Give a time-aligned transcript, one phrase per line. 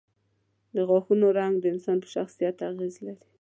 [0.73, 3.25] د غاښونو رنګ د انسان پر شخصیت اغېز لري.